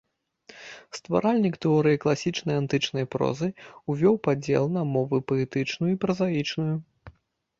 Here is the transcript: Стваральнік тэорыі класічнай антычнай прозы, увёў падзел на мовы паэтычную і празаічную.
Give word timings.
Стваральнік 0.99 1.55
тэорыі 1.65 1.97
класічнай 2.05 2.55
антычнай 2.61 3.05
прозы, 3.15 3.49
увёў 3.95 4.15
падзел 4.27 4.65
на 4.77 4.83
мовы 4.93 5.17
паэтычную 5.33 5.91
і 5.93 5.99
празаічную. 6.07 6.73